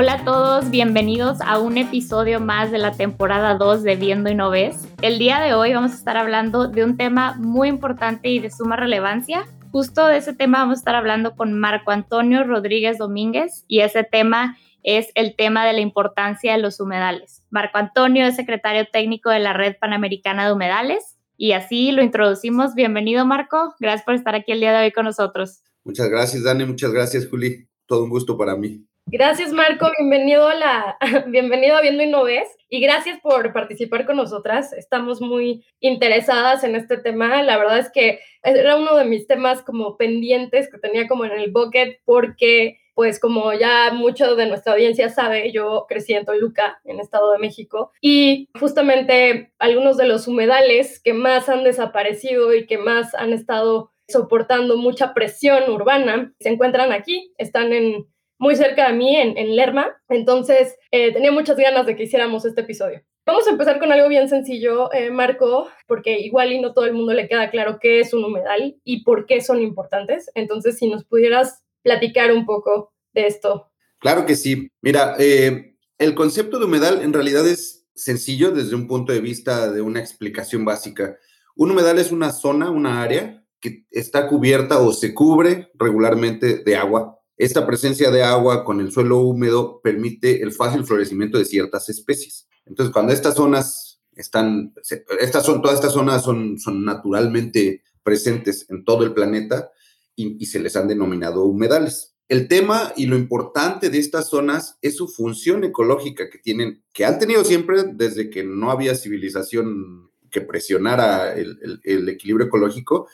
[0.00, 4.36] Hola a todos, bienvenidos a un episodio más de la temporada 2 de Viendo y
[4.36, 4.86] No Ves.
[5.02, 8.48] El día de hoy vamos a estar hablando de un tema muy importante y de
[8.48, 9.44] suma relevancia.
[9.72, 14.04] Justo de ese tema vamos a estar hablando con Marco Antonio Rodríguez Domínguez y ese
[14.04, 17.42] tema es el tema de la importancia de los humedales.
[17.50, 22.76] Marco Antonio es secretario técnico de la Red Panamericana de Humedales y así lo introducimos.
[22.76, 25.64] Bienvenido Marco, gracias por estar aquí el día de hoy con nosotros.
[25.82, 28.84] Muchas gracias Dani, muchas gracias Juli, todo un gusto para mí.
[29.10, 29.90] Gracias, Marco.
[29.98, 32.46] Bienvenido a la, bienvenido a Viendo y.
[32.68, 34.74] Y gracias por participar con nosotras.
[34.74, 37.42] Estamos muy interesadas en este tema.
[37.42, 41.32] La verdad es que era uno de mis temas como pendientes que tenía como en
[41.32, 46.80] el bucket porque pues como ya mucho de nuestra audiencia sabe, yo crecí en Toluca,
[46.84, 52.66] en Estado de México, y justamente algunos de los humedales que más han desaparecido y
[52.66, 58.08] que más han estado soportando mucha presión urbana se encuentran aquí, están en
[58.38, 59.96] muy cerca de mí, en, Lerma.
[60.08, 63.02] Entonces, eh, tenía muchas ganas de que hiciéramos este episodio.
[63.26, 66.94] Vamos a empezar con algo bien sencillo, eh, Marco, porque igual y no todo el
[66.94, 70.30] mundo le queda claro qué es un humedal y por qué son importantes.
[70.34, 73.70] Entonces, si nos pudieras platicar un poco de esto.
[73.98, 74.70] Claro que sí.
[74.80, 79.70] Mira, eh, el concepto de humedal en realidad es sencillo desde un punto de vista
[79.70, 81.18] de una explicación básica.
[81.56, 86.76] Un humedal es una zona, una área que está cubierta o se cubre regularmente de
[86.76, 91.88] agua esta presencia de agua con el suelo húmedo permite el fácil florecimiento de ciertas
[91.88, 92.48] especies.
[92.66, 94.74] Entonces, cuando estas zonas están,
[95.20, 99.70] estas son, todas estas zonas son, son naturalmente presentes en todo el planeta
[100.16, 102.16] y, se les han denominado humedales.
[102.26, 107.04] El tema y lo importante de estas zonas es su función ecológica que tienen, que
[107.04, 113.06] han tenido siempre desde que no había civilización que presionara el, el equilibrio ecológico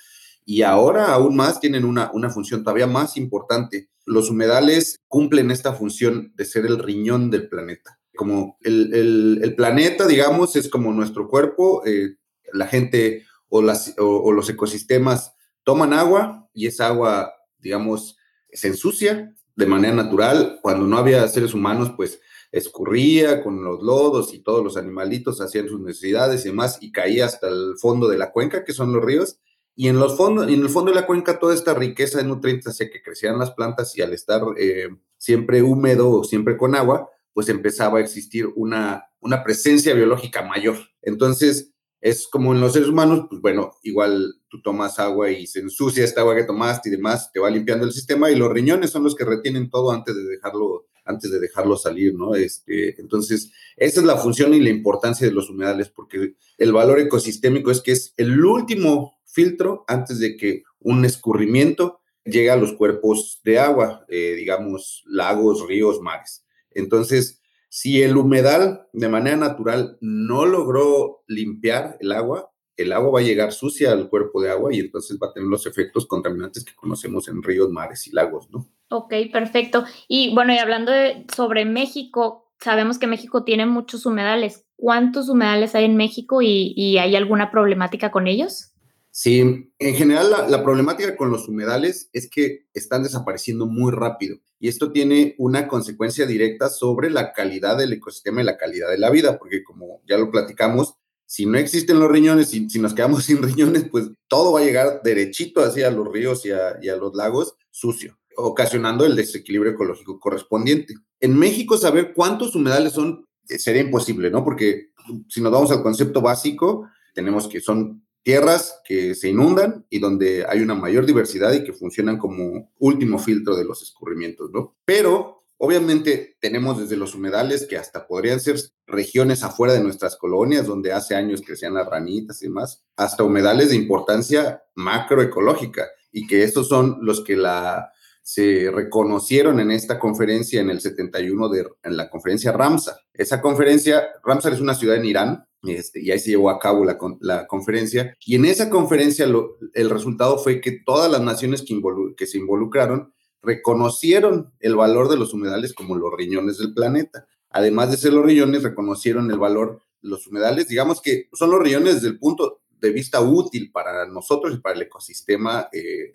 [0.47, 3.91] y ahora aún más tienen una, una función todavía más importante.
[4.04, 7.98] Los humedales cumplen esta función de ser el riñón del planeta.
[8.15, 12.16] Como el, planeta, digamos, es como nuestro cuerpo, eh,
[12.53, 15.34] la gente o, las, o, los ecosistemas
[15.65, 18.16] toman agua y esa agua, digamos,
[18.53, 20.59] se ensucia de manera natural.
[20.62, 22.21] Cuando no había seres humanos, pues
[22.53, 27.26] escurría con los lodos y todos los animalitos hacían sus necesidades y demás y caía
[27.26, 29.41] hasta el fondo de la cuenca, que son los ríos,
[29.77, 32.69] y en, los fondos, en el fondo de la cuenca toda esta riqueza de nutrientes
[32.69, 37.11] hacía que crecieran las plantas y al estar eh, siempre húmedo o siempre con agua,
[37.33, 40.77] pues empezaba a existir una, una presencia biológica mayor.
[41.03, 45.61] Entonces, es como en los seres humanos, pues bueno, igual tú tomas agua y se
[45.61, 48.91] ensucia esta agua que tomaste y demás, te va limpiando el sistema y los riñones
[48.91, 52.34] son los que retienen todo antes de dejarlo, antes de dejarlo salir, ¿no?
[52.34, 57.01] Este, entonces, esa es la función y la importancia de los humedales, porque el valor
[57.01, 62.72] ecosistémico es que es el último filtro antes de que un escurrimiento llegue a los
[62.72, 66.47] cuerpos de agua, eh, digamos, lagos, ríos, mares.
[66.71, 73.21] Entonces, si el humedal de manera natural no logró limpiar el agua, el agua va
[73.21, 76.65] a llegar sucia al cuerpo de agua y entonces va a tener los efectos contaminantes
[76.65, 78.69] que conocemos en ríos, mares y lagos, ¿no?
[78.91, 79.84] Ok, perfecto.
[80.09, 80.93] Y bueno, y hablando
[81.34, 84.66] sobre México, sabemos que México tiene muchos humedales.
[84.77, 88.74] ¿Cuántos humedales hay en México y hay alguna problemática con ellos?
[89.17, 89.39] Sí,
[89.79, 94.91] en general la, problemática con los humedales es que están desapareciendo muy rápido y esto
[94.91, 99.39] tiene una consecuencia directa sobre la calidad del ecosistema y la calidad de la vida,
[99.39, 103.41] porque como ya lo platicamos, si no existen los riñones, si, si nos quedamos sin
[103.41, 107.15] riñones, pues todo va a llegar derechito hacia los ríos y a, y a los
[107.15, 110.95] lagos sucio, ocasionando el desequilibrio ecológico correspondiente.
[111.21, 114.43] En México saber cuántos humedales son eh, sería imposible, ¿no?
[114.43, 114.91] Porque
[115.28, 120.47] si nos vamos al concepto básico, tenemos que son tierras que se inundan y donde
[120.48, 124.74] hay una mayor diversidad y que funcionan como último filtro de los escurrimientos, ¿no?
[124.84, 130.66] Pero obviamente tenemos desde los humedales que hasta podrían ser regiones afuera de nuestras colonias
[130.66, 136.44] donde hace años crecían las ranitas y demás, hasta humedales de importancia macroecológica y que
[136.44, 137.92] estos son los que la
[138.24, 142.97] se reconocieron en esta conferencia en el 71 de, en la conferencia Ramsar.
[143.12, 146.86] Esa conferencia, Ramsar es una ciudad en Irán, este, y ahí se llevó a cabo
[146.86, 148.16] la, la conferencia.
[148.24, 149.26] Y en esa conferencia
[149.74, 151.78] el resultado fue que todas las naciones que,
[152.16, 153.12] que se involucraron
[153.42, 157.26] reconocieron el valor de los humedales como los riñones del planeta.
[157.50, 160.66] Además de ser los riñones, reconocieron el valor de los humedales.
[160.66, 164.76] Digamos que son los riñones desde el punto de vista útil para nosotros y para
[164.76, 166.10] el ecosistema eh,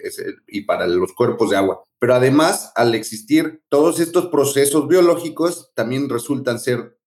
[0.48, 1.84] y para los cuerpos de agua.
[2.00, 6.98] Pero además, al existir todos estos procesos biológicos, también resultan ser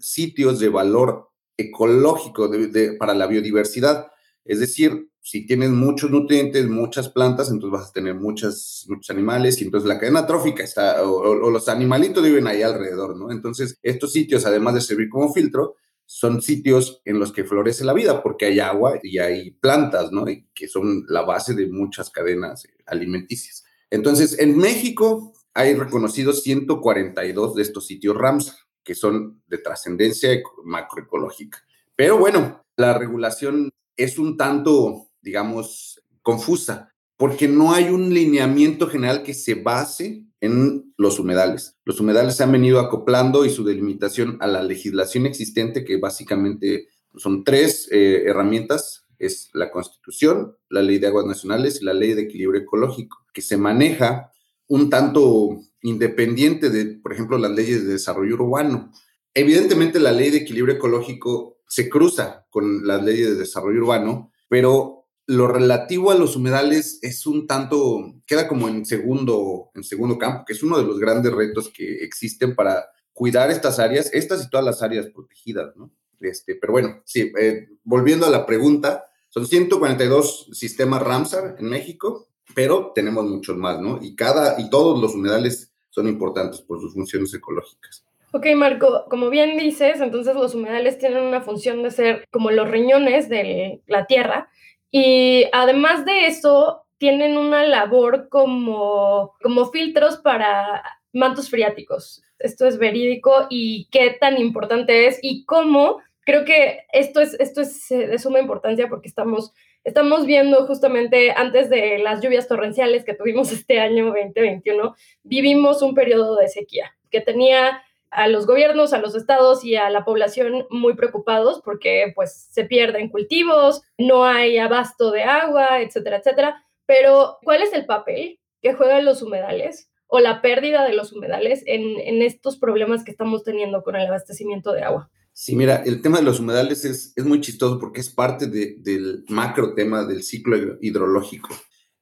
[0.00, 2.50] sitios de valor ecológico
[2.98, 4.08] para la biodiversidad.
[4.44, 9.60] Es decir, si tienes muchos nutrientes, muchas plantas, entonces vas a tener muchas, muchos animales
[9.60, 13.30] y entonces la cadena trófica está, o, los animalitos viven ahí alrededor, ¿no?
[13.30, 17.92] Entonces, estos sitios, además de servir como filtro, son sitios en los que florece la
[17.94, 20.26] vida porque hay agua y hay plantas, ¿no?
[20.52, 23.64] Que son la base de muchas cadenas alimenticias.
[23.92, 30.30] Entonces, en México hay reconocidos 142 de estos sitios Ramsar, que son de trascendencia
[30.64, 31.62] macroecológica.
[31.94, 39.22] Pero bueno, la regulación es un tanto digamos, confusa, porque no hay un lineamiento general
[39.22, 41.76] que se base en los humedales.
[41.84, 46.88] Los humedales se han venido acoplando y su delimitación a la legislación existente, que básicamente
[47.16, 52.14] son tres eh, herramientas, es la Constitución, la Ley de Aguas Nacionales y la Ley
[52.14, 54.32] de Equilibrio Ecológico, que se maneja
[54.68, 58.90] un tanto independiente de, por ejemplo, las leyes de desarrollo urbano.
[59.34, 65.06] Evidentemente, la Ley de Equilibrio Ecológico se cruza con las leyes de desarrollo urbano, pero
[65.26, 70.44] lo relativo a los humedales es un tanto, queda como en segundo, en segundo campo,
[70.46, 74.50] que es uno de los grandes retos que existen para cuidar estas áreas, estas y
[74.50, 75.92] todas las áreas protegidas, ¿no?
[76.20, 82.28] Este, pero bueno, sí, eh, volviendo a la pregunta, son 142 sistemas Ramsar en México,
[82.54, 83.98] pero tenemos muchos más, ¿no?
[84.02, 88.04] Y cada, y todos los humedales son importantes por sus funciones ecológicas.
[88.32, 92.70] Ok, Marco, como bien dices, entonces los humedales tienen una función de ser como los
[92.70, 94.50] riñones de la tierra,
[94.90, 100.82] y además de eso, tienen una labor como, como filtros para
[101.14, 102.22] mantos freáticos.
[102.38, 107.60] Esto es verídico y qué tan importante es y cómo creo que esto es, esto
[107.60, 109.52] es de suma importancia porque estamos,
[109.84, 115.94] estamos viendo justamente antes de las lluvias torrenciales que tuvimos este año 2021, vivimos un
[115.94, 117.82] periodo de sequía que tenía
[118.12, 122.64] a los gobiernos, a los estados y a la población muy preocupados porque pues se
[122.64, 126.64] pierden cultivos, no hay abasto de agua, etcétera, etcétera.
[126.84, 131.64] Pero ¿cuál es el papel que juegan los humedales o la pérdida de los humedales
[131.66, 135.10] en, estos problemas que estamos teniendo con el abastecimiento de agua?
[135.34, 139.24] Sí, mira, el tema de los humedales es, es muy chistoso porque es parte del
[139.28, 141.48] macro tema del ciclo hidrológico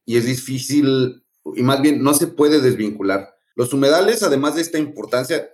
[0.05, 1.23] y es difícil,
[1.55, 3.35] y más bien no se puede desvincular.
[3.55, 5.49] Los humedales, además de esta importancia,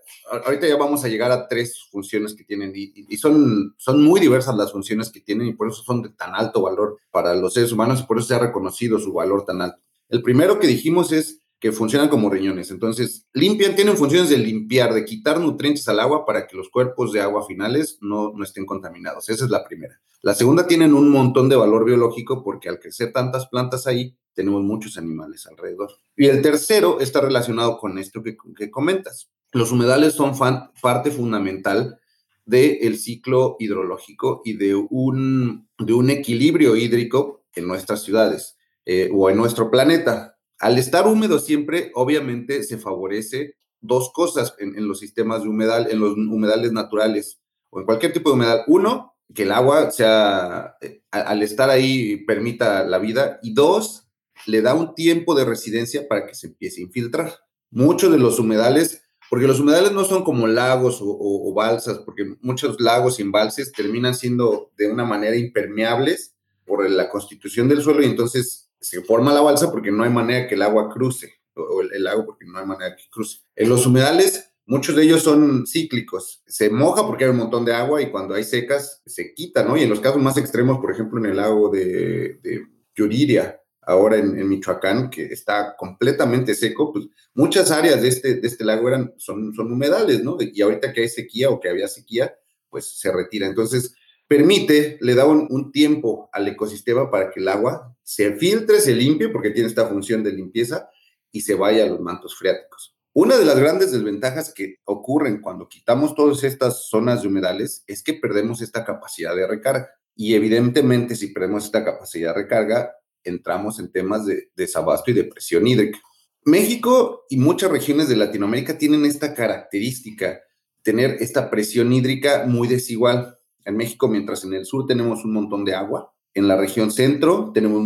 [0.45, 4.57] ahorita ya vamos a llegar a tres funciones que tienen y, son, son muy diversas
[4.57, 7.73] las funciones que tienen y por eso son de tan alto valor para los seres
[7.73, 9.83] humanos y por eso se ha reconocido su valor tan alto.
[10.09, 12.71] El primero que dijimos es que funcionan como riñones.
[12.71, 17.13] Entonces, limpian, tienen funciones de limpiar, de quitar nutrientes al agua para que los cuerpos
[17.13, 19.29] de agua finales no, no estén contaminados.
[19.29, 20.01] Esa es la primera.
[20.23, 24.63] La segunda, tienen un montón de valor biológico porque al crecer tantas plantas ahí, tenemos
[24.63, 25.91] muchos animales alrededor.
[26.17, 29.29] Y el tercero está relacionado con esto que, que comentas.
[29.51, 30.35] Los humedales son
[30.81, 31.99] parte fundamental
[32.45, 39.31] del ciclo hidrológico y de un, de un equilibrio hídrico en nuestras ciudades eh, o
[39.31, 40.36] en nuestro planeta.
[40.59, 46.01] Al estar húmedo siempre, obviamente, se favorece dos cosas en, los sistemas de humedal, en
[46.01, 48.65] los humedales naturales o en cualquier tipo de humedal.
[48.67, 53.39] Uno, que el agua sea, eh, al estar ahí permita la vida.
[53.43, 54.09] Y dos,
[54.47, 57.35] le da un tiempo de residencia para que se empiece a infiltrar.
[57.71, 62.81] Muchos de los humedales porque los humedales no son como lagos o, balsas, porque muchos
[62.81, 66.35] lagos y embalses terminan siendo de una manera impermeables
[66.65, 70.47] por la constitución del suelo y entonces se forma la balsa porque no hay manera
[70.49, 73.41] que el agua cruce, o el, lago porque no hay manera que cruce.
[73.55, 76.43] En los humedales, muchos de ellos son cíclicos.
[76.47, 79.77] Se moja porque hay un montón de agua y cuando hay secas se quita, ¿no?
[79.77, 84.17] Y en los casos más extremos, por ejemplo, en el lago de, de Yuriria, ahora
[84.17, 89.15] en, Michoacán, que está completamente seco, pues muchas áreas de este, de este lago eran,
[89.17, 90.37] son, son humedales, ¿no?
[90.41, 92.35] Y ahorita que hay sequía o que había sequía,
[92.69, 93.47] pues se retira.
[93.47, 93.95] Entonces,
[94.29, 99.29] permite, le da un, tiempo al ecosistema para que el agua se filtre, se limpie,
[99.29, 100.89] porque tiene esta función de limpieza,
[101.31, 102.97] y se vaya a los mantos freáticos.
[103.13, 108.03] Una de las grandes desventajas que ocurren cuando quitamos todas estas zonas de humedales es
[108.03, 109.91] que perdemos esta capacidad de recarga.
[110.15, 112.93] Y evidentemente, si perdemos esta capacidad de recarga,
[113.25, 115.99] entramos en temas de desabasto y de presión hídrica.
[116.45, 120.41] México y muchas regiones de Latinoamérica tienen esta característica,
[120.83, 123.36] tener esta presión hídrica muy desigual.
[123.67, 127.51] En México, mientras en el sur tenemos un montón de agua, en la región centro
[127.53, 127.83] tenemos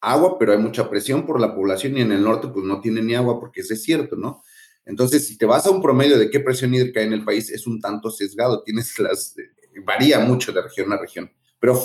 [0.00, 3.02] agua, pero hay mucha presión por la población y en el norte pues no tiene
[3.02, 4.42] ni agua porque es desierto, ¿no?
[4.84, 7.50] Entonces, si te vas a un promedio de qué presión hídrica hay en el país,
[7.50, 9.36] es un tanto sesgado, tienes las,
[9.84, 11.30] varía mucho de región a región.
[11.60, 11.78] Pero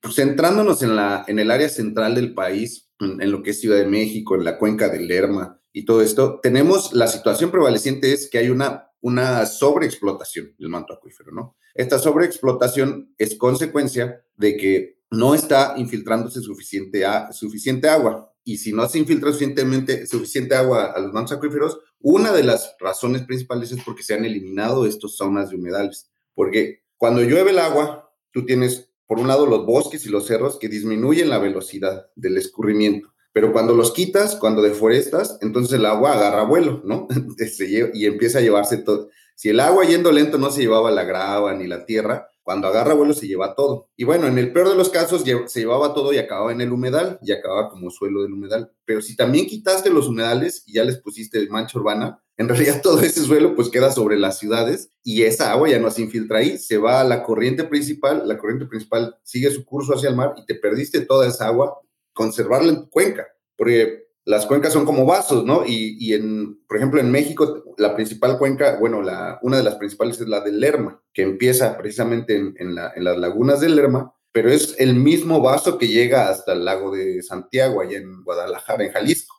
[0.00, 3.76] pues, centrándonos en, la, en el área central del país, en, lo que es Ciudad
[3.76, 8.28] de México, en la cuenca del Lerma y todo esto, tenemos la situación prevaleciente es
[8.28, 11.56] que hay una, una sobreexplotación del manto acuífero, ¿no?
[11.78, 18.34] Esta sobreexplotación es consecuencia de que no está infiltrándose suficiente, agua.
[18.42, 22.74] Y si no se infiltra suficientemente, suficiente agua a los mantos acuíferos, una de las
[22.80, 26.10] razones principales es porque se han eliminado estas zonas de humedales.
[26.34, 30.58] Porque cuando llueve el agua, tú tienes, por un lado, los bosques y los cerros
[30.58, 33.14] que disminuyen la velocidad del escurrimiento.
[33.32, 37.06] Pero cuando los quitas, cuando deforestas, entonces el agua agarra vuelo, ¿no?
[37.94, 39.10] y empieza a llevarse todo.
[39.38, 42.94] Si el agua yendo lento no se llevaba la grava ni la tierra, cuando agarra
[42.94, 43.88] vuelo se lleva todo.
[43.94, 46.72] Y bueno, en el peor de los casos se llevaba todo y acababa en el
[46.72, 48.72] humedal y acababa como suelo del humedal.
[48.84, 53.00] Pero si también quitaste los humedales y ya les pusiste mancha urbana, en realidad todo
[53.00, 56.58] ese suelo pues queda sobre las ciudades y esa agua ya no se infiltra ahí,
[56.58, 60.34] se va a la corriente principal, la corriente principal sigue su curso hacia el mar
[60.36, 61.78] y te perdiste toda esa agua,
[62.12, 63.24] conservarla en tu cuenca,
[63.56, 65.62] porque las cuencas son como vasos, ¿no?
[65.66, 70.20] Y, en, por ejemplo, en México, la principal cuenca, bueno, la, una de las principales
[70.20, 74.96] es la del Lerma, que empieza precisamente en, las lagunas del Lerma, pero es el
[74.96, 79.34] mismo vaso que llega hasta el lago de Santiago, allá en Guadalajara, en Jalisco.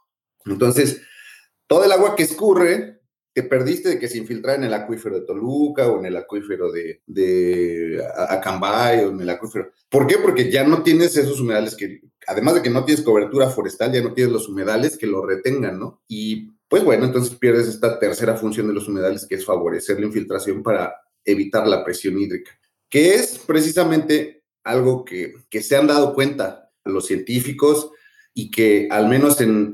[0.45, 1.03] Entonces,
[1.67, 2.98] todo el agua que escurre
[3.39, 6.73] te perdiste de que se infiltrara en el acuífero de Toluca o en el acuífero
[6.73, 9.71] de, de Acambay o en el acuífero.
[9.87, 10.17] ¿Por qué?
[10.17, 14.01] Porque ya no tienes esos humedales que, además de que no tienes cobertura forestal, ya
[14.01, 16.01] no tienes los humedales que lo retengan, ¿no?
[16.09, 20.07] Y pues bueno, entonces pierdes esta tercera función de los humedales que es favorecer la
[20.07, 20.93] infiltración para
[21.23, 22.51] evitar la presión hídrica,
[22.89, 27.91] que es precisamente algo que, que se han dado cuenta los científicos,
[28.39, 29.73] y que al menos en,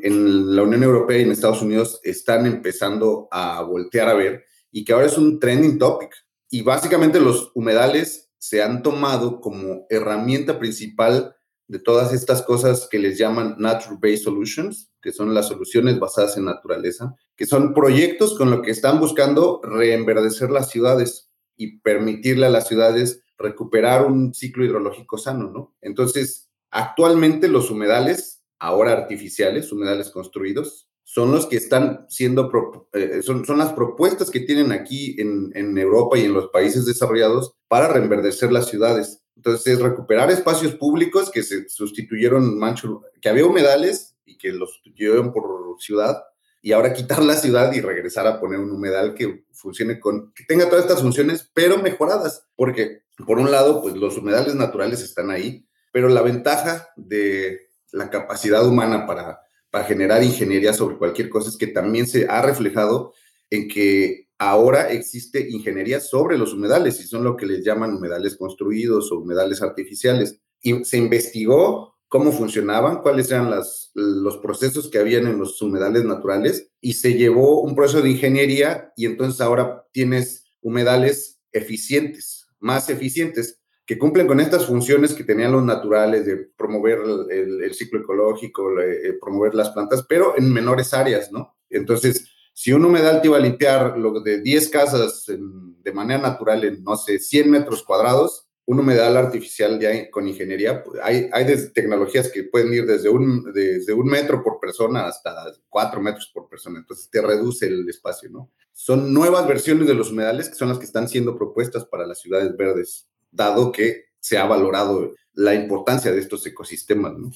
[0.56, 4.92] la Unión Europea y en Estados Unidos están empezando a voltear a ver y que
[4.92, 6.10] ahora es un trending topic.
[6.50, 11.36] Y básicamente los humedales se han tomado como herramienta principal
[11.68, 16.46] de todas estas cosas que les llaman Nature-Based Solutions, que son las soluciones basadas en
[16.46, 22.50] naturaleza, que son proyectos con lo que están buscando reenverdecer las ciudades y permitirle a
[22.50, 25.76] las ciudades recuperar un ciclo hidrológico sano, ¿no?
[25.82, 32.52] Entonces, actualmente los humedales ahora artificiales, humedales construidos, son los que están siendo,
[32.94, 36.86] eh, son, son, las propuestas que tienen aquí en, en, Europa y en los países
[36.86, 39.22] desarrollados para reenverdecer las ciudades.
[39.36, 44.74] Entonces, es recuperar espacios públicos que se sustituyeron, mancho, que había humedales y que los
[44.74, 45.46] sustituyeron por
[45.80, 46.24] ciudad,
[46.62, 50.46] y ahora quitar la ciudad y regresar a poner un humedal que funcione con, que
[50.46, 55.30] tenga todas estas funciones, pero mejoradas, porque por un lado, pues los humedales naturales están
[55.30, 61.50] ahí, pero la ventaja de, la capacidad humana para, para generar ingeniería sobre cualquier cosa
[61.50, 63.14] es que también se ha reflejado
[63.50, 68.36] en que ahora existe ingeniería sobre los humedales y son lo que les llaman humedales
[68.36, 70.40] construidos o humedales artificiales.
[70.62, 76.06] Y se investigó cómo funcionaban, cuáles eran las, los procesos que habían en los humedales
[76.06, 82.90] naturales y se llevó un proceso de ingeniería y entonces ahora tienes humedales eficientes, más
[82.90, 87.00] eficientes que cumplen con estas funciones que tenían los naturales de promover
[87.30, 91.56] el, ciclo ecológico, eh, promover las plantas, pero en menores áreas, ¿no?
[91.70, 96.64] Entonces, si un humedal te iba a limpiar lo de 10 casas de manera natural
[96.64, 101.46] en, no sé, 100 metros cuadrados, un humedal artificial ya con ingeniería, pues, hay, hay
[101.72, 106.50] tecnologías que pueden ir desde un, desde un metro por persona hasta 4 metros por
[106.50, 108.52] persona, entonces te reduce el espacio, ¿no?
[108.74, 112.20] Son nuevas versiones de los humedales que son las que están siendo propuestas para las
[112.20, 117.14] ciudades verdes dado que se ha valorado la importancia de estos ecosistemas.
[117.14, 117.32] ¿no?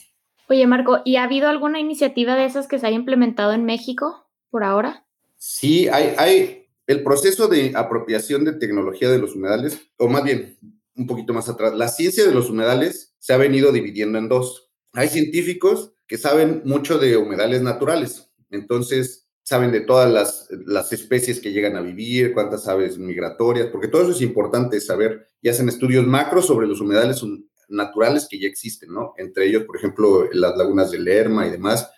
[0.48, 4.27] Oye, Marco, ¿y ha habido alguna iniciativa de esas que se haya implementado en México
[4.50, 5.06] por ahora?
[5.38, 10.58] Sí, hay, hay el proceso de apropiación de tecnología de los humedales, o más bien,
[10.96, 14.72] un poquito más atrás, la ciencia de los humedales se ha venido dividiendo en dos.
[14.94, 21.39] Hay científicos que saben mucho de humedales naturales, entonces saben de todas las, las, especies
[21.39, 25.68] que llegan a vivir, cuántas aves migratorias, porque todo eso es importante saber y hacen
[25.68, 27.20] estudios macros sobre los humedales
[27.68, 29.15] naturales que ya existen, ¿no?
[29.18, 31.89] Entre ellos, por ejemplo, las lagunas de Lerma y demás.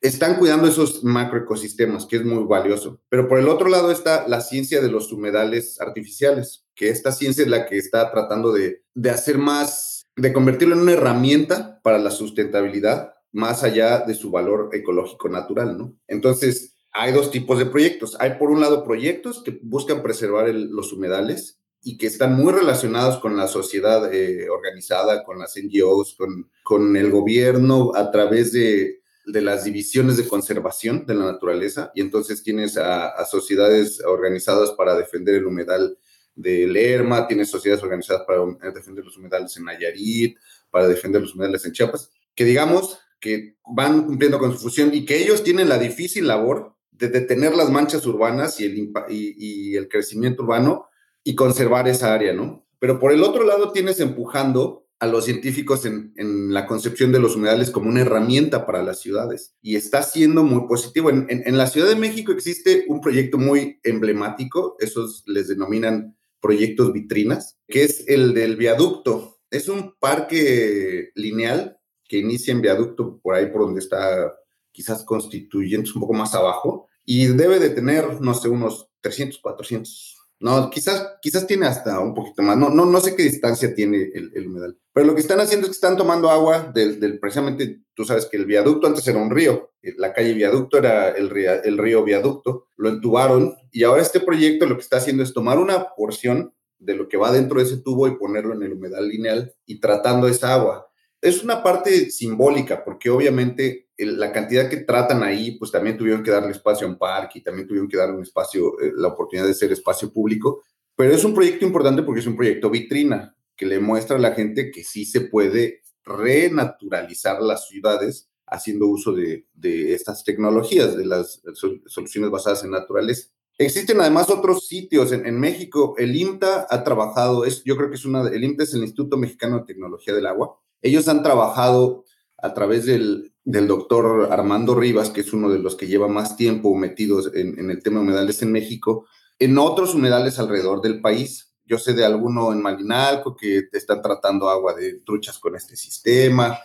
[0.00, 3.02] Están cuidando esos macroecosistemas, que es muy valioso.
[3.08, 7.42] Pero por el otro lado está la ciencia de los humedales artificiales, que esta ciencia
[7.42, 11.98] es la que está tratando de, de hacer más, de convertirlo en una herramienta para
[11.98, 15.96] la sustentabilidad, más allá de su valor ecológico natural, ¿no?
[16.06, 18.14] Entonces, hay dos tipos de proyectos.
[18.20, 23.18] Hay por un lado proyectos que buscan preservar los humedales y que están muy relacionados
[23.20, 29.00] con la sociedad eh, organizada, con las NGOs, con, con el gobierno a través de,
[29.24, 31.90] de, las divisiones de conservación de la naturaleza.
[31.94, 35.96] Y entonces tienes a, a sociedades organizadas para defender el humedal
[36.34, 40.36] de Lerma, tienes sociedades organizadas para defender los humedales en Nayarit,
[40.70, 45.06] para defender los humedales en Chiapas, que digamos que van cumpliendo con su función y
[45.06, 49.88] que ellos tienen la difícil labor de detener las manchas urbanas y el, y, el
[49.88, 50.86] crecimiento urbano
[51.24, 52.66] y conservar esa área, ¿no?
[52.78, 57.18] Pero por el otro lado tienes empujando a los científicos en, en, la concepción de
[57.18, 59.54] los humedales como una herramienta para las ciudades.
[59.62, 61.08] Y está siendo muy positivo.
[61.08, 66.92] En, en, la Ciudad de México existe un proyecto muy emblemático, esos les denominan proyectos
[66.92, 69.38] vitrinas, que es el del viaducto.
[69.50, 74.34] Es un parque lineal que inicia en viaducto por ahí por donde está
[74.70, 80.16] quizás constituyentes un poco más abajo y debe de tener, no sé, unos 300, 400.
[80.40, 82.56] No, quizás, quizás tiene hasta un poquito más.
[82.56, 84.78] No, no, no sé qué distancia tiene el, humedal.
[84.92, 88.24] Pero lo que están haciendo es que están tomando agua del, del, precisamente, tú sabes
[88.24, 89.72] que el viaducto antes era un río.
[89.98, 92.68] La calle viaducto era el, el río viaducto.
[92.76, 96.94] Lo entubaron y ahora este proyecto lo que está haciendo es tomar una porción de
[96.94, 100.26] lo que va dentro de ese tubo y ponerlo en el humedal lineal y tratando
[100.26, 100.89] esa agua
[101.20, 106.30] es una parte simbólica, porque obviamente la cantidad que tratan ahí, pues también tuvieron que
[106.30, 109.46] darle espacio a un parque y también tuvieron que darle un espacio, eh, la oportunidad
[109.46, 110.62] de ser espacio público,
[110.96, 114.32] pero es un proyecto importante porque es un proyecto vitrina que le muestra a la
[114.32, 119.46] gente que sí se puede renaturalizar las ciudades haciendo uso de,
[119.92, 121.42] estas tecnologías, de las
[121.86, 123.28] soluciones basadas en naturaleza.
[123.58, 125.94] Existen además otros sitios en, México.
[125.98, 129.18] El IMTA ha trabajado, es, yo creo que es una, el IMTA es el Instituto
[129.18, 132.04] Mexicano de Tecnología del Agua, ellos han trabajado
[132.38, 136.74] a través del, doctor Armando Rivas, que es uno de los que lleva más tiempo
[136.74, 139.06] metidos en, el tema de humedales en México,
[139.38, 141.54] en otros humedales alrededor del país.
[141.64, 146.58] Yo sé de alguno en Malinalco que están tratando agua de truchas con este sistema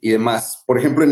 [0.00, 0.62] y demás.
[0.66, 1.04] Por ejemplo,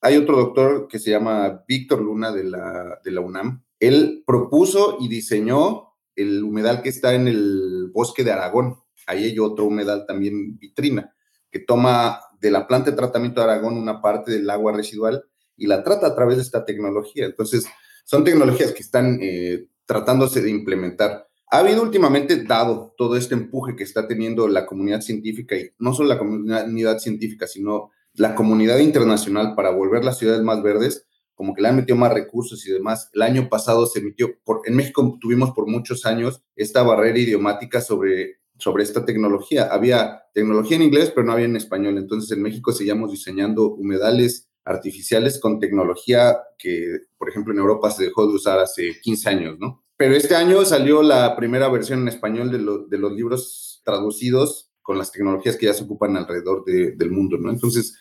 [0.00, 3.64] hay otro doctor que se llama Víctor Luna de la, de la UNAM.
[3.80, 8.76] Él propuso y diseñó el humedal que está en el bosque de Aragón.
[9.06, 11.15] Ahí hay otro humedal también vitrina
[11.50, 15.24] que toma de la planta de tratamiento de Aragón una parte del agua residual
[15.56, 17.26] y la trata a través de esta tecnología.
[17.26, 17.66] Entonces,
[18.04, 21.26] son tecnologías que están eh, tratándose de implementar.
[21.50, 25.94] Ha habido últimamente, dado todo este empuje que está teniendo la comunidad científica, y no
[25.94, 31.54] solo la comunidad científica, sino la comunidad internacional para volver las ciudades más verdes, como
[31.54, 33.10] que le han metido más recursos y demás.
[33.12, 37.80] El año pasado se emitió, por, en México tuvimos por muchos años esta barrera idiomática
[37.80, 39.68] sobre sobre esta tecnología.
[39.70, 41.98] Había tecnología en inglés, pero no había en español.
[41.98, 48.04] Entonces en México seguíamos diseñando humedales artificiales con tecnología que, por ejemplo, en Europa se
[48.04, 49.84] dejó de usar hace 15 años, ¿no?
[49.96, 54.98] Pero este año salió la primera versión en español de, de los libros traducidos con
[54.98, 57.50] las tecnologías que ya se ocupan alrededor del mundo, ¿no?
[57.50, 57.96] Entonces,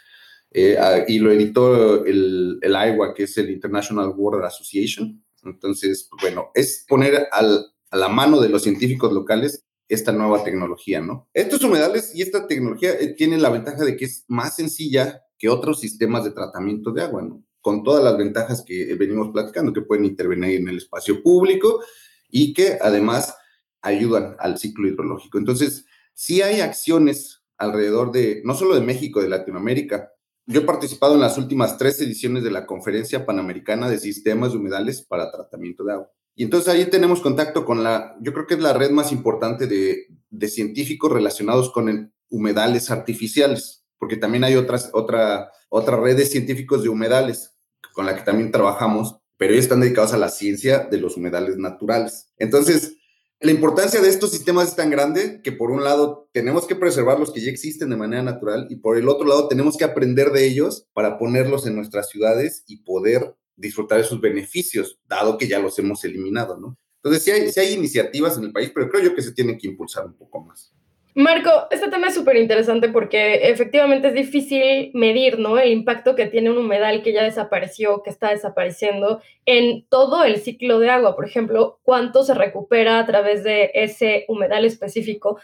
[0.52, 5.24] eh, ah, y lo editó el, el IWA, que es el International Water Association.
[5.44, 11.02] Entonces, bueno, es poner al, a la mano de los científicos locales esta nueva tecnología,
[11.02, 11.30] ¿no?
[11.34, 15.50] Estos humedales y esta tecnología eh, tienen la ventaja de que es más sencilla que
[15.50, 17.44] otros sistemas de tratamiento de agua, ¿no?
[17.62, 21.82] Con todas las ventajas que venimos platicando, que pueden intervenir en el espacio público
[22.30, 23.36] y que además
[23.82, 25.38] ayudan al ciclo hidrológico.
[25.38, 30.12] Entonces, sí hay acciones alrededor de, no solo de México, de Latinoamérica.
[30.48, 34.58] Yo he participado en las últimas tres ediciones de la Conferencia Panamericana de Sistemas de
[34.58, 36.12] Humedales para Tratamiento de Agua.
[36.36, 39.68] Y entonces ahí tenemos contacto con la, yo creo que es la red más importante
[39.68, 46.26] de, de científicos relacionados con humedales artificiales, porque también hay otras, otra, otra red de
[46.26, 47.56] científicos de humedales
[47.94, 51.58] con la que también trabajamos, pero ellos están dedicados a la ciencia de los humedales
[51.58, 52.34] naturales.
[52.38, 52.98] Entonces,
[53.40, 57.20] la importancia de estos sistemas es tan grande que por un lado tenemos que preservar
[57.20, 60.32] los que ya existen de manera natural y por el otro lado tenemos que aprender
[60.32, 65.48] de ellos para ponerlos en nuestras ciudades y poder disfrutar de sus beneficios, dado que
[65.48, 66.78] ya los hemos eliminado, ¿no?
[66.98, 69.58] Entonces, sí hay, sí hay iniciativas en el país, pero creo yo que se tienen
[69.58, 70.74] que impulsar un poco más.
[71.18, 75.58] Marco, este tema es súper interesante porque efectivamente es difícil medir ¿no?
[75.58, 80.42] el impacto que tiene un humedal que ya desapareció, que está desapareciendo en todo el
[80.42, 81.16] ciclo de agua.
[81.16, 85.40] Por ejemplo, cuánto se recupera a través de ese humedal específico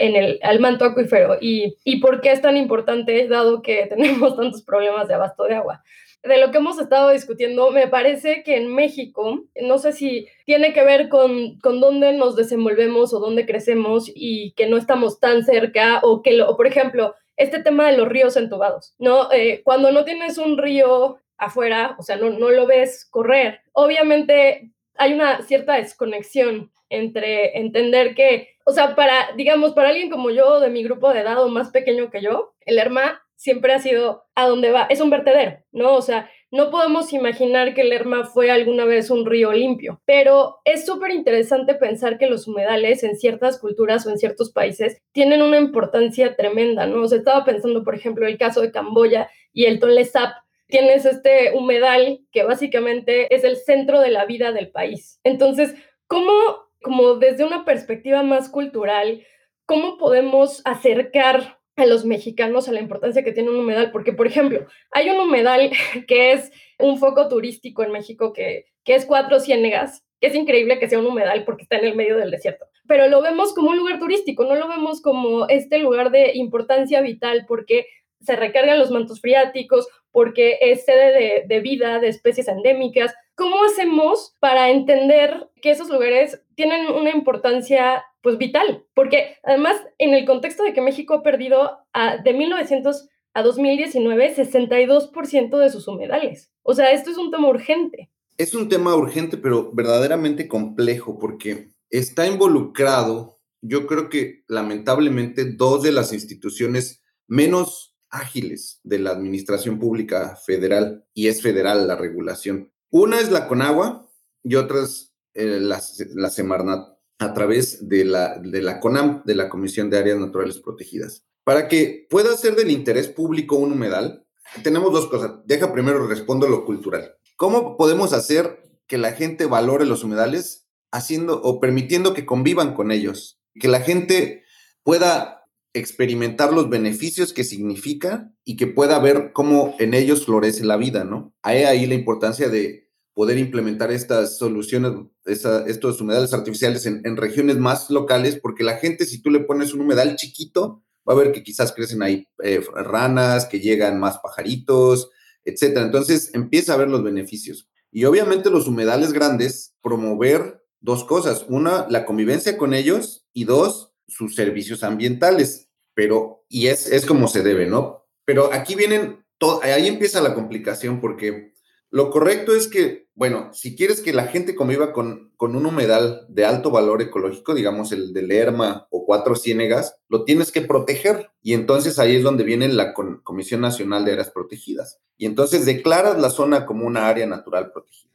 [0.00, 4.34] en el al manto acuífero y, y por qué es tan importante dado que tenemos
[4.36, 5.84] tantos problemas de abasto de agua
[6.22, 10.72] de lo que hemos estado discutiendo, me parece que en México, no sé si tiene
[10.72, 15.44] que ver con, con dónde nos desenvolvemos o dónde crecemos y que no estamos tan
[15.44, 19.32] cerca o que, lo, por ejemplo, este tema de los ríos entubados, ¿no?
[19.32, 23.60] Eh, cuando no tienes un río afuera, o sea, no, no lo ves correr.
[23.72, 30.30] Obviamente hay una cierta desconexión entre entender que, o sea, para, digamos, para alguien como
[30.30, 33.80] yo, de mi grupo de edad o más pequeño que yo, el Lerma siempre ha
[33.80, 35.94] sido a donde va, es un vertedero, ¿no?
[35.94, 40.60] O sea, no podemos imaginar que el Lerma fue alguna vez un río limpio, pero
[40.64, 45.42] es súper interesante pensar que los humedales en ciertas culturas o en ciertos países tienen
[45.42, 47.02] una importancia tremenda, ¿no?
[47.02, 50.34] O estaba pensando, por ejemplo, el caso de Camboya y el Tonle Sap,
[50.68, 55.18] tienes este humedal que básicamente es el centro de la vida del país.
[55.24, 55.74] Entonces,
[56.06, 56.32] ¿cómo,
[56.80, 59.26] como desde una perspectiva más cultural,
[59.66, 64.26] cómo podemos acercar a los mexicanos a la importancia que tiene un humedal, porque por
[64.26, 65.70] ejemplo, hay un humedal
[66.06, 70.78] que es un foco turístico en México que, que es Cuatro Ciénegas, que es increíble
[70.78, 73.70] que sea un humedal porque está en el medio del desierto, pero lo vemos como
[73.70, 77.86] un lugar turístico, no lo vemos como este lugar de importancia vital porque
[78.22, 83.14] se recargan los mantos freáticos, porque es sede de, vida de especies endémicas.
[83.34, 90.14] ¿Cómo hacemos para entender que esos lugares tienen una importancia pues vital, porque además en
[90.14, 91.78] el contexto de que México ha perdido
[92.22, 96.52] de 1900 a 2019 62% de sus humedales.
[96.62, 98.10] O sea, esto es un tema urgente.
[98.38, 105.82] Es un tema urgente, pero verdaderamente complejo, porque está involucrado, yo creo que lamentablemente, dos
[105.82, 112.70] de las instituciones menos ágiles de la administración pública federal, y es federal la regulación.
[112.90, 114.08] Una es la Conagua
[114.44, 115.82] y otra es eh, la,
[116.14, 120.58] la Semarnat a través de la, de la CONAM, de la Comisión de Áreas Naturales
[120.58, 121.24] Protegidas.
[121.44, 124.26] Para que pueda ser del interés público un humedal,
[124.62, 125.32] tenemos dos cosas.
[125.44, 127.16] Deja primero respondo lo cultural.
[127.36, 132.92] ¿Cómo podemos hacer que la gente valore los humedales haciendo o permitiendo que convivan con
[132.92, 133.40] ellos?
[133.54, 134.44] Que la gente
[134.82, 135.41] pueda
[135.74, 141.04] experimentar los beneficios que significa y que pueda ver cómo en ellos florece la vida,
[141.04, 141.34] ¿no?
[141.42, 144.92] Hay ahí la importancia de poder implementar estas soluciones,
[145.24, 149.82] estos humedales artificiales en, regiones más locales, porque la gente, si tú le pones un
[149.82, 155.10] humedal chiquito, va a ver que quizás crecen ahí eh, ranas, que llegan más pajaritos,
[155.44, 155.84] etcétera.
[155.84, 157.68] Entonces empieza a ver los beneficios.
[157.90, 161.44] Y obviamente los humedales grandes, promover dos cosas.
[161.48, 165.68] Una, la convivencia con ellos y dos, sus servicios ambientales.
[165.94, 168.06] Pero, y es, es como se debe, ¿no?
[168.24, 169.24] Pero aquí vienen,
[169.62, 171.52] ahí empieza la complicación porque
[171.90, 176.24] lo correcto es que, bueno, si quieres que la gente conviva con, con un humedal
[176.30, 181.30] de alto valor ecológico, digamos el de Lerma o Cuatro Ciénegas, lo tienes que proteger.
[181.42, 185.00] Y entonces ahí es donde viene la Comisión Nacional de Áreas Protegidas.
[185.18, 188.10] Y entonces declaras la zona como una área natural protegida.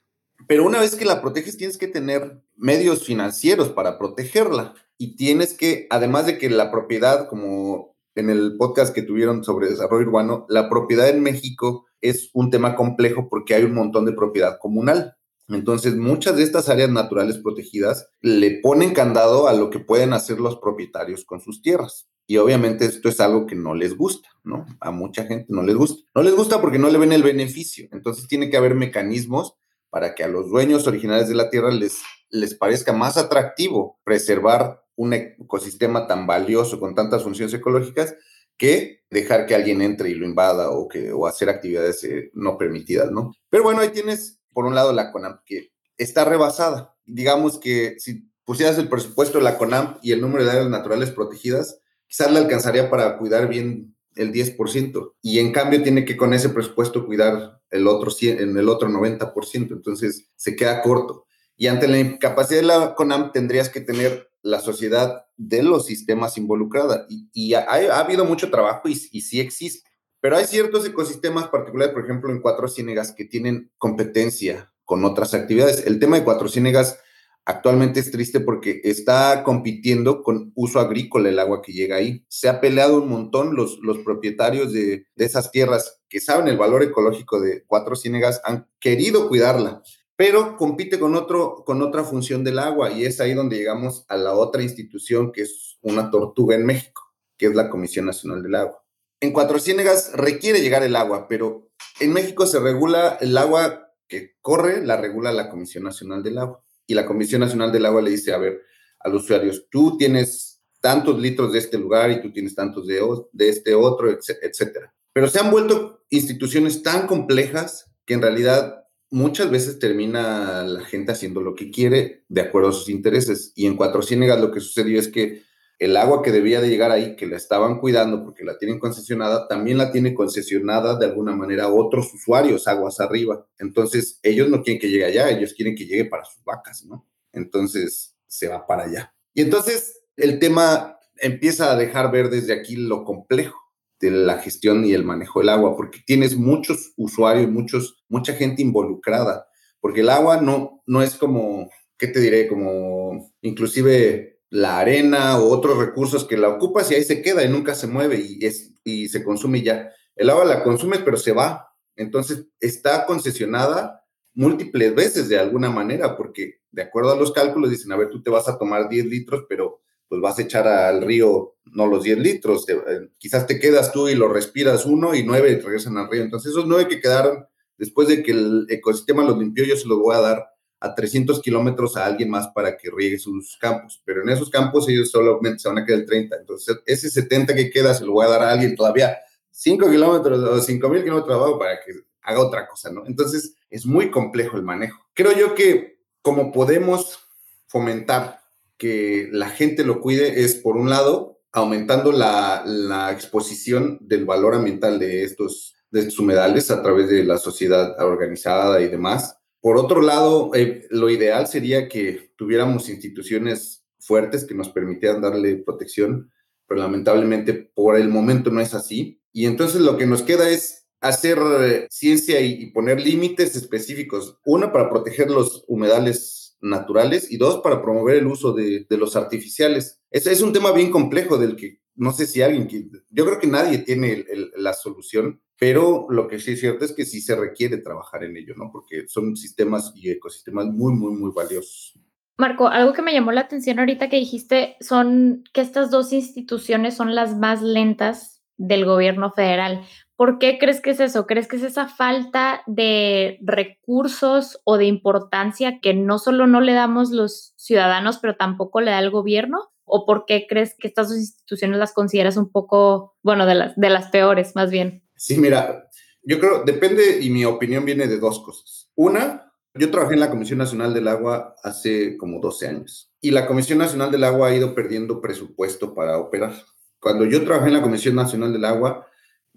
[0.48, 4.74] Pero una vez que la proteges, tienes que tener medios financieros para protegerla.
[4.98, 9.70] Y tienes que, además de que la propiedad, como en el podcast que tuvieron sobre
[9.70, 14.14] desarrollo urbano, la propiedad en México es un tema complejo porque hay un montón de
[14.14, 15.16] propiedad comunal.
[15.50, 20.40] Entonces, muchas de estas áreas naturales protegidas le ponen candado a lo que pueden hacer
[20.40, 22.10] los propietarios con sus tierras.
[22.26, 24.66] Y obviamente esto es algo que no les gusta, ¿no?
[24.82, 26.04] A mucha gente no les gusta.
[26.14, 27.88] No les gusta porque no le ven el beneficio.
[27.92, 29.56] Entonces, tiene que haber mecanismos
[29.90, 34.82] para que a los dueños originales de la tierra les, les parezca más atractivo preservar
[34.98, 38.16] un ecosistema tan valioso con tantas funciones ecológicas
[38.58, 42.58] que dejar que alguien entre y lo invada o, que, o hacer actividades eh, no
[42.58, 43.34] permitidas, ¿no?
[43.50, 46.96] Pero bueno, ahí tienes, por un lado, la CONAMP, que está rebasada.
[47.06, 51.12] Digamos que si pusieras el presupuesto de la CONAMP y el número de áreas naturales
[51.12, 55.14] protegidas, quizás le alcanzaría para cuidar bien el 10%.
[55.22, 59.72] Y en cambio tiene que con ese presupuesto cuidar el otro, en el otro 90%.
[59.72, 61.26] Entonces se queda corto.
[61.56, 66.38] Y ante la incapacidad de la CONAMP tendrías que tener la sociedad de los sistemas
[66.38, 67.06] involucrada.
[67.10, 69.90] Y, ha, habido mucho trabajo y, y, sí existe.
[70.20, 75.34] Pero hay ciertos ecosistemas particulares, por ejemplo, en Cuatro Ciénegas, que tienen competencia con otras
[75.34, 75.86] actividades.
[75.86, 76.98] El tema de Cuatro Ciénegas
[77.46, 82.26] actualmente es triste porque está compitiendo con uso agrícola el agua que llega ahí.
[82.28, 86.58] Se ha peleado un montón los, los propietarios de, de esas tierras que saben el
[86.58, 89.82] valor ecológico de Cuatro Ciénegas, han querido cuidarla
[90.18, 94.18] pero compite con, otro, con otra función del agua y es ahí donde llegamos a
[94.18, 98.56] la otra institución que es una tortuga en México, que es la Comisión Nacional del
[98.56, 98.84] Agua.
[99.22, 104.36] En Cuatro Ciénegas requiere llegar el agua, pero en México se regula el agua que
[104.42, 106.64] corre, la regula la Comisión Nacional del Agua.
[106.88, 108.62] Y la Comisión Nacional del Agua le dice, a ver,
[109.00, 113.02] a los usuarios, tú tienes tantos litros de este lugar y tú tienes tantos de,
[113.32, 114.94] de este otro, etcétera.
[115.14, 118.77] Pero se han vuelto instituciones tan complejas que en realidad
[119.10, 123.54] muchas veces termina la gente haciendo lo que quiere de acuerdo a sus intereses.
[123.56, 125.44] Y en Cuatro Ciénegas lo que sucedió es que
[125.80, 129.48] el agua que debía de llegar ahí, que la estaban cuidando porque la tienen concesionada,
[129.48, 133.48] también la tiene concesionada de alguna manera otros usuarios, aguas arriba.
[133.60, 137.06] Entonces, ellos no quieren que llegue allá, ellos quieren que llegue para sus vacas, ¿no?
[137.32, 139.14] Entonces, se va para allá.
[139.36, 143.67] Y entonces, el tema empieza a dejar ver desde aquí lo complejo
[144.00, 148.62] de la gestión y el manejo del agua, porque tienes muchos usuarios, muchos, mucha gente
[148.62, 149.48] involucrada,
[149.80, 152.48] porque el agua no, no es como, ¿qué te diré?
[152.48, 157.50] Como inclusive la arena o otros recursos que la ocupas y ahí se queda y
[157.50, 159.92] nunca se mueve y, es, y se consume ya.
[160.16, 161.68] El agua la consumes, pero se va.
[161.96, 167.92] Entonces está concesionada múltiples veces de alguna manera, porque de acuerdo a los cálculos dicen,
[167.92, 171.02] a ver, tú te vas a tomar 10 litros, pero pues vas a echar al
[171.02, 175.24] río no los 10 litros, eh, quizás te quedas tú y lo respiras uno y
[175.24, 176.24] nueve regresan al río.
[176.24, 177.46] Entonces esos nueve que quedaron,
[177.78, 180.48] después de que el ecosistema los limpió, yo se los voy a dar
[180.80, 184.02] a 300 kilómetros a alguien más para que riegue sus campos.
[184.06, 186.36] Pero en esos campos ellos solamente se van a quedar el 30.
[186.38, 189.18] Entonces, ese 70 que queda se lo voy a dar a alguien todavía
[189.52, 193.06] 5 kilómetros o 5 mil kilómetros abajo para que haga otra cosa, ¿no?
[193.08, 195.06] Entonces, es muy complejo el manejo.
[195.14, 197.20] Creo yo que como podemos
[197.68, 198.40] fomentar
[198.78, 204.56] que la gente lo cuide es, por un lado, aumentando la, la exposición del valor
[204.56, 209.38] ambiental de estos, de estos humedales a través de la sociedad organizada y demás
[209.68, 215.58] por otro lado, eh, lo ideal sería que tuviéramos instituciones fuertes que nos permitieran darle
[215.58, 216.32] protección,
[216.68, 219.22] pero lamentablemente por el momento no es así.
[219.34, 224.40] Y entonces lo que nos queda es hacer eh, ciencia y, poner límites específicos.
[224.46, 230.02] Uno, para proteger los humedales naturales y dos, para promover el uso de, los artificiales.
[230.12, 232.68] Ese es un tema bien complejo del que no sé si alguien,
[233.10, 234.24] yo creo que nadie tiene
[234.56, 238.38] la solución, pero lo que sí es cierto es que sí se requiere trabajar en
[238.38, 238.70] ello, ¿no?
[238.72, 242.00] Porque son sistemas y ecosistemas muy, muy, muy valiosos.
[242.38, 246.96] Marco, algo que me llamó la atención ahorita que dijiste son que estas dos instituciones
[246.96, 249.82] son las más lentas del gobierno federal.
[250.18, 251.28] ¿Por qué crees que es eso?
[251.28, 256.74] ¿Crees que es esa falta de recursos o de importancia que no solo no le
[256.74, 259.70] damos los ciudadanos, pero tampoco le da el gobierno?
[259.86, 263.76] ¿O por qué crees que estas dos instituciones las consideras un poco, bueno, de las,
[263.76, 265.04] de las peores más bien?
[265.16, 265.88] Sí, mira,
[266.24, 268.90] yo creo, depende y mi opinión viene de dos cosas.
[268.96, 273.46] Una, yo trabajé en la Comisión Nacional del Agua hace como 12 años y la
[273.46, 276.54] Comisión Nacional del Agua ha ido perdiendo presupuesto para operar.
[277.00, 279.06] Cuando yo trabajé en la Comisión Nacional del Agua,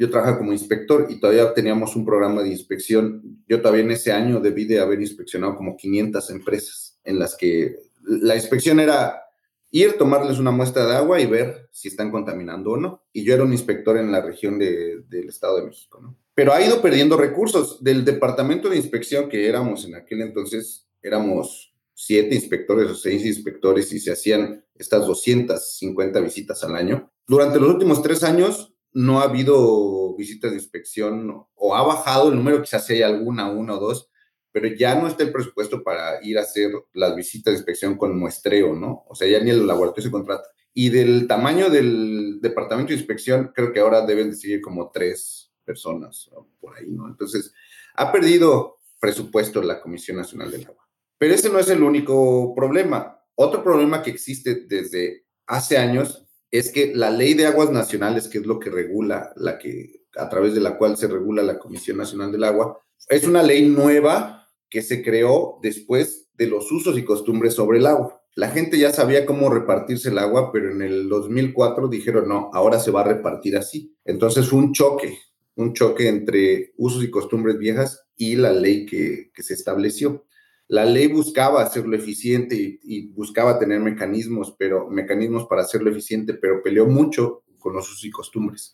[0.01, 3.45] yo trabajaba como inspector y todavía teníamos un programa de inspección.
[3.47, 7.77] Yo todavía en ese año debí de haber inspeccionado como 500 empresas en las que
[8.03, 9.23] la inspección era
[9.71, 13.05] ir, tomarles una muestra de agua y ver si están contaminando o no.
[13.13, 16.17] Y yo era un inspector en la región del Estado de México.
[16.35, 17.85] Pero ha ido perdiendo recursos.
[17.85, 23.93] Del departamento de inspección que éramos en aquel entonces, éramos siete inspectores o seis inspectores
[23.93, 27.13] y se hacían estas 250 visitas al año.
[27.27, 32.37] Durante los últimos tres años no ha habido visitas de inspección o ha bajado el
[32.37, 34.11] número, quizás hay alguna, una o dos,
[34.53, 38.19] pero ya no está el presupuesto para ir a hacer las visitas de inspección con
[38.19, 39.05] muestreo, ¿no?
[39.09, 40.49] O sea, ya ni el laboratorio se contrata.
[40.75, 45.53] Y del tamaño del departamento de inspección, creo que ahora deben de seguir como tres
[45.65, 47.09] personas por ahí, ¿no?
[47.09, 47.53] Entonces,
[47.95, 50.89] ha perdido presupuesto la Comisión Nacional del Agua.
[51.19, 53.23] Pero ese no es el único problema.
[53.35, 58.39] Otro problema que existe desde hace años es que la ley de aguas nacionales, que
[58.39, 61.97] es lo que regula, la que, a través de la cual se regula la Comisión
[61.97, 67.05] Nacional del Agua, es una ley nueva que se creó después de los usos y
[67.05, 68.21] costumbres sobre el agua.
[68.37, 72.79] La gente ya sabía cómo repartirse el agua, pero en el 2004 dijeron, no, ahora
[72.79, 73.97] se va a repartir así.
[74.05, 75.19] Entonces fue un choque,
[75.57, 80.27] un choque entre usos y costumbres viejas y la ley que, se estableció.
[80.71, 86.63] La ley buscaba hacerlo eficiente y, buscaba tener mecanismos, pero mecanismos para hacerlo eficiente, pero
[86.63, 88.73] peleó mucho con los usos y costumbres.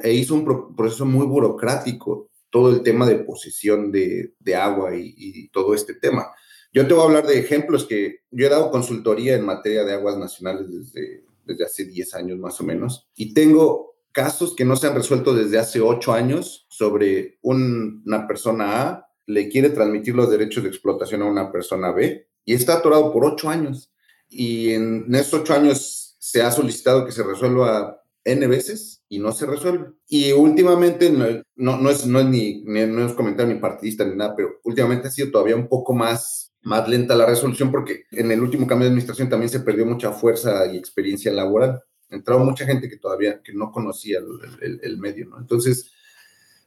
[0.00, 5.74] E hizo un proceso muy burocrático todo el tema de posesión de, agua y, todo
[5.74, 6.28] este tema.
[6.72, 9.94] Yo te voy a hablar de ejemplos que yo he dado consultoría en materia de
[9.94, 14.76] aguas nacionales desde, desde hace 10 años más o menos y tengo casos que no
[14.76, 20.30] se han resuelto desde hace 8 años sobre una persona A le quiere transmitir los
[20.30, 23.92] derechos de explotación a una persona B y está atorado por 8 años.
[24.28, 29.32] Y en estos 8 años se ha solicitado que se resuelva N veces y no
[29.32, 29.92] se resuelve.
[30.08, 34.34] Y últimamente, no, no, es, no es ni, no es comentario ni partidista ni nada,
[34.34, 38.40] pero últimamente ha sido todavía un poco más, más lenta la resolución porque en el
[38.40, 41.80] último cambio de administración también se perdió mucha fuerza y experiencia laboral.
[42.10, 44.18] Entraba mucha gente que todavía que no conocía
[44.60, 45.38] el, el, medio, ¿no?
[45.38, 45.92] Entonces,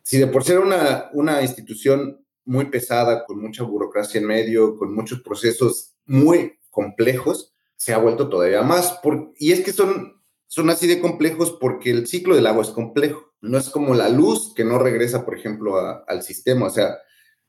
[0.01, 4.91] si de por ser una, una institución muy pesada, con mucha burocracia en medio, con
[4.93, 8.99] muchos procesos muy complejos, se ha vuelto todavía más.
[9.03, 12.71] Por, y es que son, son así de complejos porque el ciclo del agua es
[12.71, 13.33] complejo.
[13.39, 16.65] No es como la luz que no regresa, por ejemplo, al sistema.
[16.65, 16.97] O sea,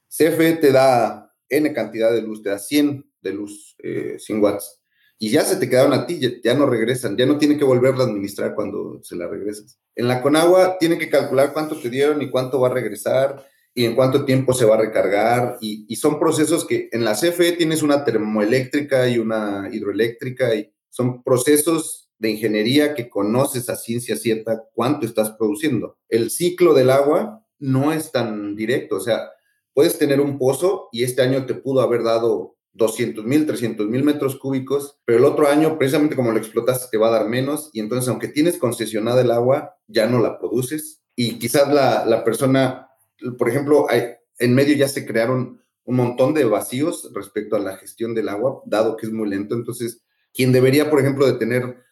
[0.08, 4.80] CFE te da N cantidad de luz, te da 100 de luz, 100 eh, watts
[5.22, 8.04] y ya se te quedaron a ti, ya, no regresan, ya no tiene que volverla
[8.04, 9.78] a administrar cuando se la regresas.
[9.94, 13.84] En la Conagua tiene que calcular cuánto te dieron y cuánto va a regresar y
[13.84, 17.82] en cuánto tiempo se va a recargar y, son procesos que en la CFE tienes
[17.82, 24.64] una termoeléctrica y una hidroeléctrica y son procesos de ingeniería que conoces a ciencia cierta
[24.74, 25.98] cuánto estás produciendo.
[26.08, 29.30] El ciclo del agua no es tan directo, o sea,
[29.72, 34.04] puedes tener un pozo y este año te pudo haber dado 200 mil, 300 mil
[34.04, 37.70] metros cúbicos, pero el otro año, precisamente como lo explotaste, te va a dar menos
[37.72, 42.24] y entonces aunque tienes concesionada el agua, ya no la produces y quizás la, la
[42.24, 42.89] persona,
[43.38, 44.04] por ejemplo, hay,
[44.38, 48.62] en medio ya se crearon un montón de vacíos respecto a la gestión del agua,
[48.66, 51.82] dado que es muy lento, entonces quien debería, por ejemplo, de tener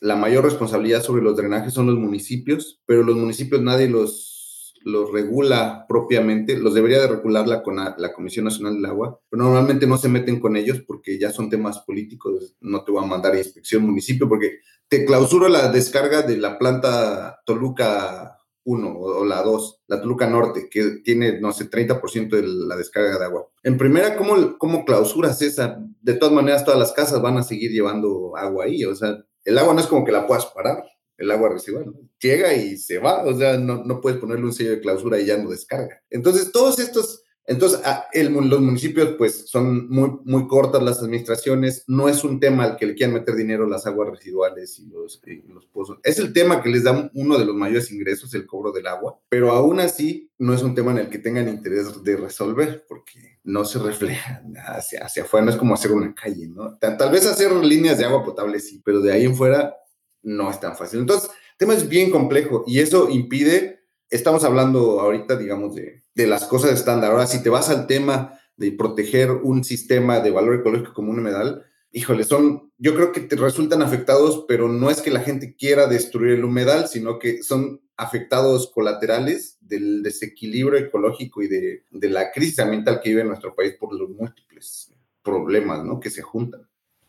[0.00, 4.38] la mayor responsabilidad sobre los drenajes son los municipios, pero los municipios nadie los
[4.82, 7.62] los regula propiamente, los debería de regular la,
[7.98, 11.50] la Comisión Nacional del Agua, pero normalmente no se meten con ellos porque ya son
[11.50, 16.36] temas políticos, no te voy a mandar inspección municipio porque te clausuro la descarga de
[16.36, 22.30] la planta Toluca 1 o, la 2, la Toluca Norte, que tiene, no sé, 30%
[22.30, 23.48] de la descarga de agua.
[23.62, 25.78] En primera, ¿cómo, ¿cómo clausuras esa?
[26.00, 29.58] De todas maneras, todas las casas van a seguir llevando agua ahí, o sea, el
[29.58, 30.84] agua no es como que la puedas parar
[31.18, 31.92] el agua residual.
[32.20, 35.26] Llega y se va, o sea, no, no, puedes ponerle un sello de clausura y
[35.26, 36.02] ya no descarga.
[36.10, 41.82] Entonces, todos estos, entonces, ah, el, los municipios, pues, son muy, muy cortas las administraciones,
[41.86, 45.22] no es un tema al que le quieran meter dinero las aguas residuales y los,
[45.48, 45.98] los pozos.
[46.02, 49.18] Es el tema que les da uno de los mayores ingresos, el cobro del agua,
[49.30, 53.38] pero aún así no es un tema en el que tengan interés de resolver, porque
[53.44, 56.76] no se refleja hacia, hacia afuera, no es como hacer una calle, ¿no?
[56.76, 59.74] Tal vez hacer líneas de agua potable sí, pero de ahí en fuera
[60.22, 61.00] no es tan fácil.
[61.00, 63.77] Entonces, el tema es bien complejo y eso impide,
[64.10, 67.10] estamos hablando ahorita, digamos, de, de las cosas estándar.
[67.10, 71.20] Ahora, si te vas al tema de proteger un sistema de valor ecológico como un
[71.20, 75.56] humedal, híjole, son, yo creo que te resultan afectados, pero no es que la gente
[75.56, 82.08] quiera destruir el humedal, sino que son afectados colaterales del desequilibrio ecológico y de, de
[82.10, 84.92] la crisis ambiental que vive nuestro país por los múltiples
[85.22, 86.00] problemas, ¿no?
[86.00, 86.68] Que se juntan.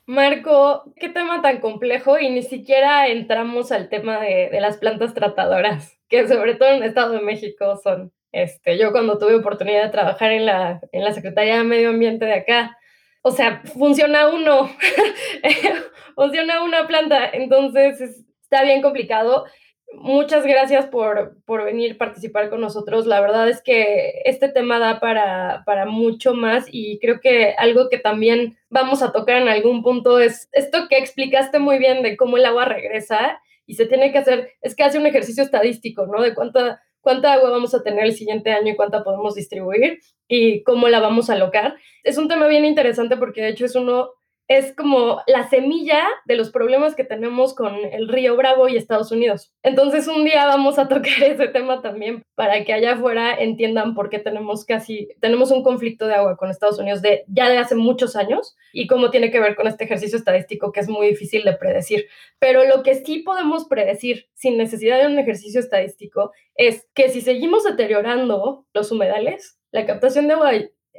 [0.09, 5.98] Marco, qué tema tan complejo y ni siquiera entramos al tema de, las plantas tratadoras,
[6.09, 9.89] que sobre todo en el Estado de México son, este, yo cuando tuve oportunidad de
[9.89, 12.77] trabajar en la, en la Secretaría de Medio Ambiente de acá,
[13.21, 14.69] o sea, funciona uno,
[16.15, 19.45] funciona una planta, entonces está bien complicado
[19.93, 23.05] muchas gracias por, por venir participar con nosotros.
[23.05, 27.89] La verdad es que este tema da para, para mucho más y creo que algo
[27.89, 32.17] que también vamos a tocar en algún punto es esto que explicaste muy bien de
[32.17, 36.07] cómo el agua regresa y se tiene que hacer, es que hace un ejercicio estadístico,
[36.07, 36.23] ¿no?
[36.23, 40.63] De cuánta, cuánta agua vamos a tener el siguiente año y cuánta podemos distribuir y
[40.63, 41.75] cómo la vamos a alocar.
[42.03, 44.09] Es un tema bien interesante porque de hecho es uno
[44.49, 49.11] es como la semilla de los problemas que tenemos con el río Bravo y Estados
[49.11, 49.53] Unidos.
[49.61, 54.09] Entonces un día vamos a tocar ese tema también para que allá afuera entiendan por
[54.09, 57.75] qué tenemos casi, tenemos un conflicto de agua con Estados Unidos de ya de hace
[57.75, 61.43] muchos años y cómo tiene que ver con este ejercicio estadístico que es muy difícil
[61.43, 62.07] de predecir.
[62.39, 67.21] Pero lo que sí podemos predecir sin necesidad de un ejercicio estadístico es que si
[67.21, 70.53] seguimos deteriorando los humedales, la captación de agua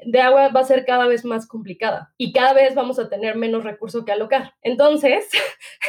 [0.05, 3.37] de agua va a ser cada vez más complicada y cada vez vamos a tener
[3.37, 4.55] menos recursos que alocar.
[4.63, 5.29] Entonces,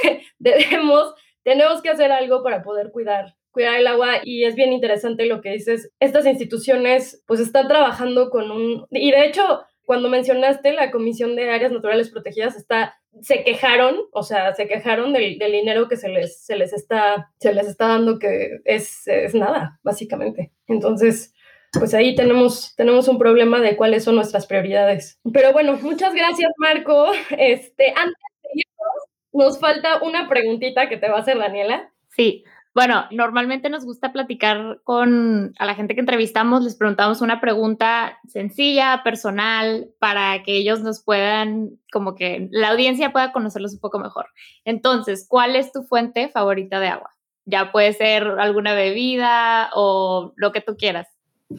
[0.40, 5.26] debemos, tenemos que hacer algo para poder cuidar cuidar el agua y es bien interesante
[5.26, 5.92] lo que dices.
[6.00, 8.86] Estas instituciones pues están trabajando con un...
[8.92, 14.24] Y de hecho, cuando mencionaste la Comisión de Áreas Naturales Protegidas, está, se quejaron, o
[14.24, 17.88] sea, se quejaron del, del dinero que se les, se, les está, se les está
[17.88, 20.54] dando, que es, es nada, básicamente.
[20.68, 21.34] Entonces,
[21.72, 25.20] pues ahí tenemos, tenemos un problema de cuáles son nuestras prioridades.
[25.34, 27.12] Pero bueno, muchas gracias, Marco.
[27.38, 31.92] Este, antes de irnos, nos falta una preguntita que te va a hacer Daniela.
[32.10, 32.44] Sí.
[32.74, 38.18] Bueno, normalmente nos gusta platicar con a la gente que entrevistamos, les preguntamos una pregunta
[38.28, 44.00] sencilla, personal, para que ellos nos puedan, como que la audiencia pueda conocerlos un poco
[44.00, 44.28] mejor.
[44.64, 47.12] Entonces, ¿cuál es tu fuente favorita de agua?
[47.44, 51.10] Ya puede ser alguna bebida o lo que tú quieras.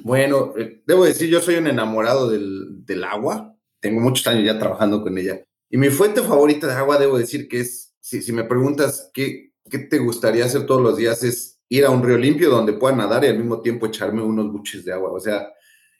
[0.03, 3.57] Bueno, eh, debo decir, yo soy un enamorado del, del, agua.
[3.80, 5.45] Tengo muchos años ya trabajando con ella.
[5.70, 9.53] Y mi fuente favorita de agua, debo decir que es, si, si me preguntas qué,
[9.70, 12.95] qué te gustaría hacer todos los días, es ir a un río limpio donde pueda
[12.95, 15.12] nadar y al mismo tiempo echarme unos buches de agua.
[15.12, 15.49] O sea,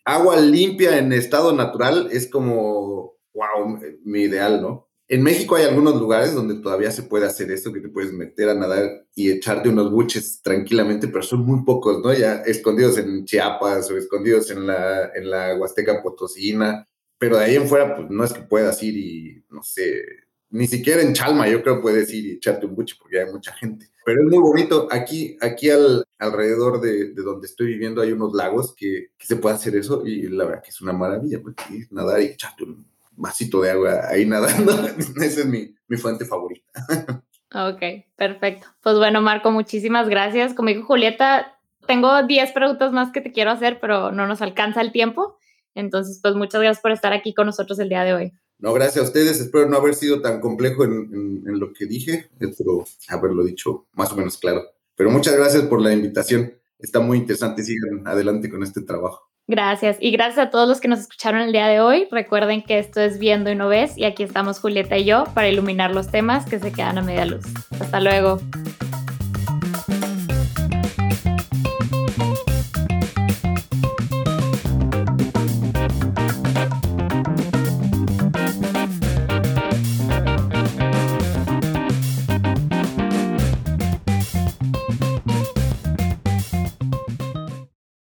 [0.05, 4.92] agua limpia en estado natural es como, wow, mi ideal, ¿no?
[5.13, 8.49] En México hay algunos lugares donde todavía se puede hacer esto, que te puedes meter
[8.49, 12.15] a nadar y echarte unos buches tranquilamente, pero son muy pocos, ¿no?
[12.15, 16.89] Ya escondidos en Chiapas o escondidos en la, en la Huasteca Potosina,
[17.19, 20.03] pero de ahí en fuera, pues no es que puedas ir y, no sé,
[20.49, 23.53] ni siquiera en Chalma yo creo puedes ir y echarte un buche porque hay mucha
[23.53, 23.91] gente.
[24.07, 24.89] Pero es muy bonito.
[24.91, 29.37] Aquí, aquí al, alrededor de, de, donde estoy viviendo hay unos lagos que, que, se
[29.37, 32.92] puede hacer eso y la verdad que es una maravilla, porque nadar y echarte un
[33.13, 36.71] vasito de agua ahí nadando, esa es mi, mi fuente favorita.
[37.55, 37.83] Ok,
[38.17, 38.67] perfecto.
[38.83, 40.55] Pues bueno, Marco, muchísimas gracias.
[40.55, 44.81] Como dijo Julieta, tengo 10 preguntas más que te quiero hacer, pero no nos alcanza
[44.81, 45.37] el tiempo.
[45.75, 48.33] Entonces, pues muchas gracias por estar aquí con nosotros el día de hoy.
[48.59, 49.41] No, gracias a ustedes.
[49.41, 53.87] Espero no haber sido tan complejo en, en, en lo que dije, espero haberlo dicho
[53.93, 54.63] más o menos claro.
[54.95, 56.55] Pero muchas gracias por la invitación.
[56.79, 57.65] Está muy interesante.
[57.65, 59.32] Sigan adelante con este trabajo.
[59.49, 59.97] Gracias.
[60.01, 62.09] Y gracias a todos los que nos escucharon el día de hoy.
[62.11, 65.49] Recuerden que esto es Viendo y No Ves y aquí estamos Julieta y yo para
[65.49, 67.45] iluminar los temas que se quedan a media luz.
[67.81, 68.41] Hasta luego.